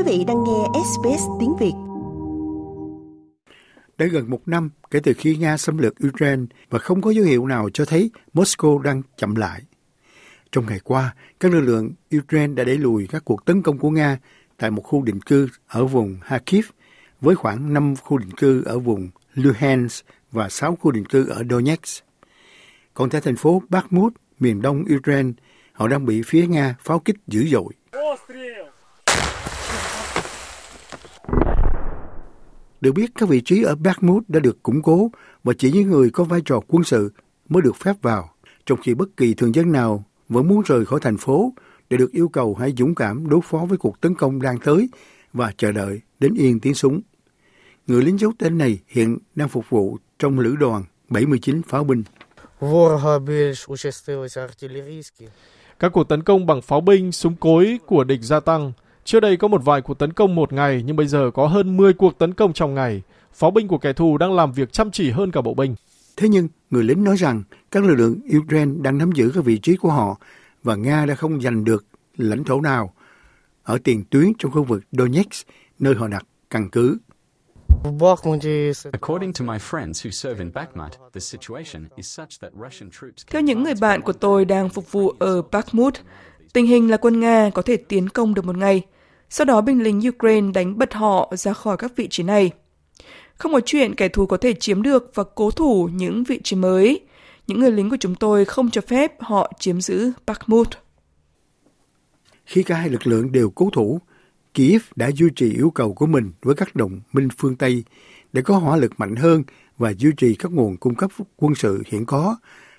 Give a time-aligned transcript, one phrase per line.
[0.00, 1.72] Quý vị đang nghe SBS tiếng Việt.
[3.98, 7.24] Đã gần một năm kể từ khi Nga xâm lược Ukraine và không có dấu
[7.24, 9.62] hiệu nào cho thấy Moscow đang chậm lại.
[10.52, 13.90] Trong ngày qua, các lực lượng Ukraine đã đẩy lùi các cuộc tấn công của
[13.90, 14.18] Nga
[14.56, 16.66] tại một khu định cư ở vùng Kharkiv
[17.20, 21.44] với khoảng 5 khu định cư ở vùng Luhansk và 6 khu định cư ở
[21.50, 22.04] Donetsk.
[22.94, 25.30] Còn tại thành phố Bakhmut, miền đông Ukraine,
[25.72, 27.79] họ đang bị phía Nga pháo kích dữ dội.
[32.80, 35.10] Được biết các vị trí ở Bakhmut đã được củng cố
[35.44, 37.12] và chỉ những người có vai trò quân sự
[37.48, 38.30] mới được phép vào,
[38.66, 41.52] trong khi bất kỳ thường dân nào vẫn muốn rời khỏi thành phố
[41.90, 44.88] để được yêu cầu hãy dũng cảm đối phó với cuộc tấn công đang tới
[45.32, 47.00] và chờ đợi đến yên tiếng súng.
[47.86, 52.02] Người lính giấu tên này hiện đang phục vụ trong lữ đoàn 79 pháo binh.
[55.78, 58.72] Các cuộc tấn công bằng pháo binh, súng cối của địch gia tăng.
[59.04, 61.76] Trước đây có một vài cuộc tấn công một ngày, nhưng bây giờ có hơn
[61.76, 63.02] 10 cuộc tấn công trong ngày.
[63.32, 65.74] Pháo binh của kẻ thù đang làm việc chăm chỉ hơn cả bộ binh.
[66.16, 69.58] Thế nhưng, người lính nói rằng các lực lượng Ukraine đang nắm giữ các vị
[69.58, 70.18] trí của họ
[70.62, 71.84] và Nga đã không giành được
[72.16, 72.94] lãnh thổ nào
[73.62, 75.46] ở tiền tuyến trong khu vực Donetsk,
[75.78, 76.98] nơi họ đặt căn cứ.
[83.30, 85.94] Theo những người bạn của tôi đang phục vụ ở Bakhmut,
[86.52, 88.82] tình hình là quân Nga có thể tiến công được một ngày.
[89.30, 92.50] Sau đó binh lính Ukraine đánh bật họ ra khỏi các vị trí này.
[93.34, 96.56] Không có chuyện kẻ thù có thể chiếm được và cố thủ những vị trí
[96.56, 97.00] mới.
[97.46, 100.68] Những người lính của chúng tôi không cho phép họ chiếm giữ Bakhmut.
[102.44, 104.00] Khi cả hai lực lượng đều cố thủ,
[104.54, 107.84] Kiev đã duy trì yêu cầu của mình với các đồng minh phương Tây
[108.32, 109.42] để có hỏa lực mạnh hơn
[109.78, 112.36] và duy trì các nguồn cung cấp quân sự hiện có,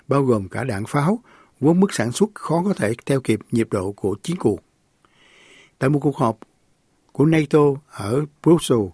[0.08, 1.22] bao gồm cả đạn pháo,
[1.62, 4.60] vốn mức sản xuất khó có thể theo kịp nhịp độ của chiến cuộc.
[5.78, 6.38] Tại một cuộc họp
[7.12, 7.58] của NATO
[7.90, 8.90] ở Brussels,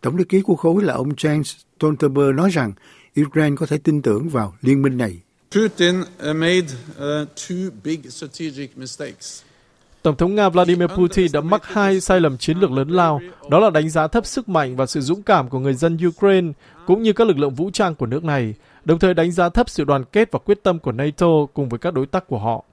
[0.00, 2.72] Tổng thư ký của khối là ông James Stoltenberg nói rằng
[3.22, 5.20] Ukraine có thể tin tưởng vào liên minh này.
[5.50, 9.42] Putin made uh, two big strategic mistakes.
[10.02, 13.20] Tổng thống Nga Vladimir Putin đã mắc hai sai lầm chiến lược lớn lao,
[13.50, 16.52] đó là đánh giá thấp sức mạnh và sự dũng cảm của người dân Ukraine,
[16.86, 18.54] cũng như các lực lượng vũ trang của nước này,
[18.84, 21.78] đồng thời đánh giá thấp sự đoàn kết và quyết tâm của NATO cùng với
[21.78, 22.64] các đối tác của họ.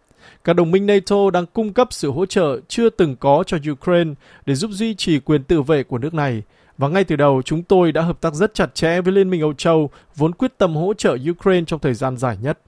[0.43, 4.13] Các đồng minh NATO đang cung cấp sự hỗ trợ chưa từng có cho Ukraine
[4.45, 6.43] để giúp duy trì quyền tự vệ của nước này.
[6.77, 9.41] Và ngay từ đầu, chúng tôi đã hợp tác rất chặt chẽ với Liên minh
[9.41, 12.59] Âu Châu, vốn quyết tâm hỗ trợ Ukraine trong thời gian dài nhất.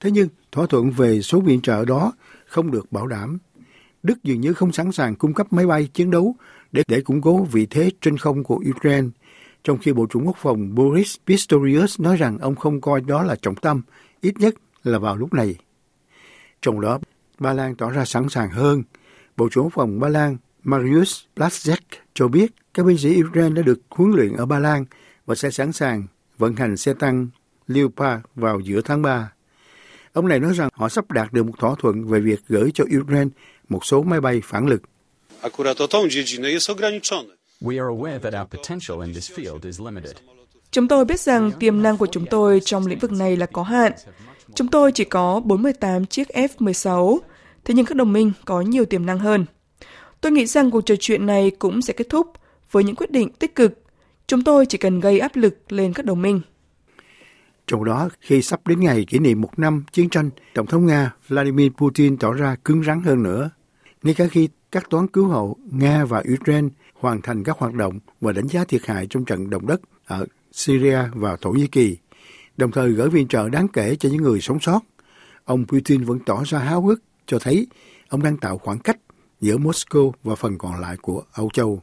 [0.00, 2.12] Thế nhưng, thỏa thuận về số viện trợ đó
[2.46, 3.38] không được bảo đảm
[4.04, 6.36] Đức dường như không sẵn sàng cung cấp máy bay chiến đấu
[6.72, 9.08] để để củng cố vị thế trên không của Ukraine,
[9.64, 13.36] trong khi Bộ trưởng Quốc phòng Boris Pistorius nói rằng ông không coi đó là
[13.42, 13.82] trọng tâm,
[14.20, 15.54] ít nhất là vào lúc này.
[16.62, 16.98] Trong đó,
[17.38, 18.82] Ba Lan tỏ ra sẵn sàng hơn.
[19.36, 21.82] Bộ trưởng Quốc phòng Ba Lan Mariusz Blaszczak
[22.14, 24.84] cho biết các binh sĩ Ukraine đã được huấn luyện ở Ba Lan
[25.26, 26.06] và sẽ sẵn sàng
[26.38, 27.28] vận hành xe tăng
[27.66, 29.32] Leopard vào giữa tháng 3.
[30.12, 32.84] Ông này nói rằng họ sắp đạt được một thỏa thuận về việc gửi cho
[32.98, 33.30] Ukraine
[33.68, 34.82] một số máy bay phản lực.
[40.70, 43.62] Chúng tôi biết rằng tiềm năng của chúng tôi trong lĩnh vực này là có
[43.62, 43.92] hạn.
[44.54, 47.18] Chúng tôi chỉ có 48 chiếc F-16,
[47.64, 49.46] thế nhưng các đồng minh có nhiều tiềm năng hơn.
[50.20, 52.32] Tôi nghĩ rằng cuộc trò chuyện này cũng sẽ kết thúc
[52.70, 53.72] với những quyết định tích cực.
[54.26, 56.40] Chúng tôi chỉ cần gây áp lực lên các đồng minh.
[57.66, 61.12] Trong đó, khi sắp đến ngày kỷ niệm một năm chiến tranh, Tổng thống Nga
[61.28, 63.50] Vladimir Putin tỏ ra cứng rắn hơn nữa.
[64.02, 67.98] Ngay cả khi các toán cứu hộ Nga và Ukraine hoàn thành các hoạt động
[68.20, 71.96] và đánh giá thiệt hại trong trận động đất ở Syria và Thổ Nhĩ Kỳ,
[72.56, 74.80] đồng thời gửi viện trợ đáng kể cho những người sống sót,
[75.44, 77.66] ông Putin vẫn tỏ ra háo hức cho thấy
[78.08, 78.98] ông đang tạo khoảng cách
[79.40, 81.82] giữa Moscow và phần còn lại của Âu Châu.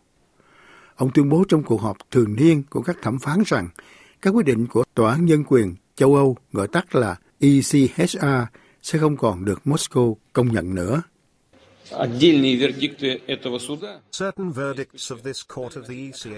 [0.95, 3.69] Ông tuyên bố trong cuộc họp thường niên của các thẩm phán rằng
[4.21, 8.25] các quyết định của Tòa án Nhân quyền châu Âu, gọi tắt là ECHR,
[8.81, 11.01] sẽ không còn được Moscow công nhận nữa.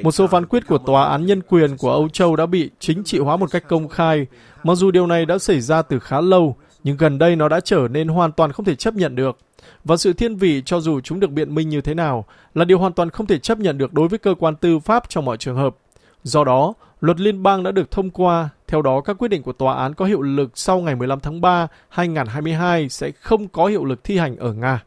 [0.04, 3.04] Một số phán quyết của Tòa án Nhân quyền của Âu Châu đã bị chính
[3.04, 4.26] trị hóa một cách công khai.
[4.64, 7.60] Mặc dù điều này đã xảy ra từ khá lâu, nhưng gần đây nó đã
[7.60, 9.38] trở nên hoàn toàn không thể chấp nhận được.
[9.84, 12.80] Và sự thiên vị cho dù chúng được biện minh như thế nào là điều
[12.80, 15.38] hoàn toàn không thể chấp nhận được đối với cơ quan tư pháp trong mọi
[15.38, 15.76] trường hợp.
[16.24, 19.54] Do đó, luật liên bang đã được thông qua, theo đó các quyết định của
[19.54, 23.86] tòa án có hiệu lực sau ngày 15 tháng 3, 2022 sẽ không có hiệu
[23.86, 24.84] lực thi hành ở Nga.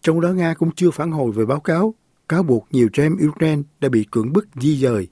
[0.00, 1.94] Trong đó Nga cũng chưa phản hồi về báo cáo
[2.28, 5.08] cáo buộc nhiều trẻ em Ukraine đã bị cưỡng bức di dời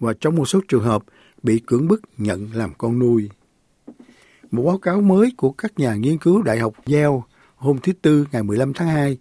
[0.00, 1.02] và trong một số trường hợp
[1.42, 3.30] bị cưỡng bức nhận làm con nuôi.
[4.50, 7.20] Một báo cáo mới của các nhà nghiên cứu Đại học Yale
[7.56, 9.18] hôm thứ Tư ngày 15 tháng 2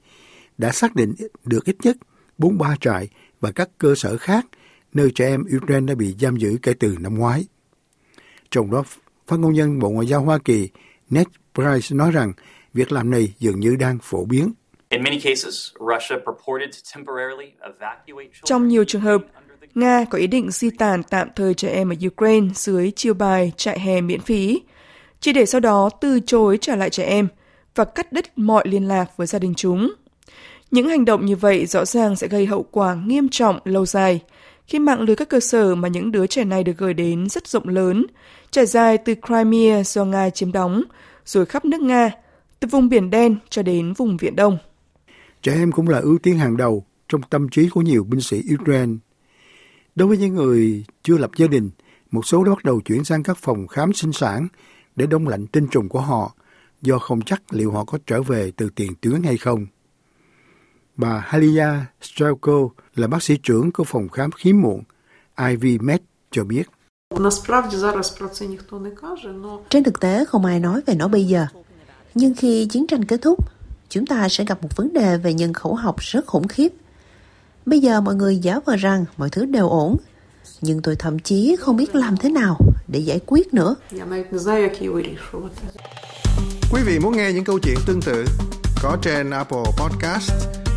[0.57, 1.13] đã xác định
[1.43, 1.97] được ít nhất
[2.37, 3.07] 43 trại
[3.41, 4.45] và các cơ sở khác
[4.95, 7.45] nơi trẻ em Ukraine đã bị giam giữ kể từ năm ngoái.
[8.51, 8.83] Trong đó,
[9.27, 10.69] phát ngôn nhân Bộ Ngoại giao Hoa Kỳ
[11.09, 12.33] Ned Price nói rằng
[12.73, 14.53] việc làm này dường như đang phổ biến.
[18.43, 19.21] Trong nhiều trường hợp,
[19.75, 23.51] Nga có ý định di tản tạm thời trẻ em ở Ukraine dưới chiêu bài
[23.57, 24.61] trại hè miễn phí,
[25.19, 27.27] chỉ để sau đó từ chối trả lại trẻ em
[27.75, 29.93] và cắt đứt mọi liên lạc với gia đình chúng.
[30.71, 34.21] Những hành động như vậy rõ ràng sẽ gây hậu quả nghiêm trọng lâu dài,
[34.67, 37.47] khi mạng lưới các cơ sở mà những đứa trẻ này được gửi đến rất
[37.47, 38.05] rộng lớn,
[38.51, 40.83] trải dài từ Crimea do Nga chiếm đóng,
[41.25, 42.11] rồi khắp nước Nga,
[42.59, 44.57] từ vùng Biển Đen cho đến vùng Viễn Đông.
[45.41, 48.43] Trẻ em cũng là ưu tiên hàng đầu trong tâm trí của nhiều binh sĩ
[48.61, 48.93] Ukraine.
[49.95, 51.69] Đối với những người chưa lập gia đình,
[52.11, 54.47] một số đã bắt đầu chuyển sang các phòng khám sinh sản
[54.95, 56.35] để đông lạnh tinh trùng của họ
[56.81, 59.65] do không chắc liệu họ có trở về từ tiền tuyến hay không.
[60.97, 61.67] Bà Halia
[62.01, 64.83] Strelko là bác sĩ trưởng của phòng khám hiếm muộn
[65.37, 66.01] IV Med
[66.31, 66.63] cho biết.
[69.69, 71.47] Trên thực tế không ai nói về nó bây giờ.
[72.13, 73.39] Nhưng khi chiến tranh kết thúc,
[73.89, 76.73] chúng ta sẽ gặp một vấn đề về nhân khẩu học rất khủng khiếp.
[77.65, 79.97] Bây giờ mọi người giả vờ rằng mọi thứ đều ổn,
[80.61, 82.57] nhưng tôi thậm chí không biết làm thế nào
[82.87, 83.75] để giải quyết nữa.
[86.71, 88.25] Quý vị muốn nghe những câu chuyện tương tự
[88.81, 90.31] có trên Apple Podcast,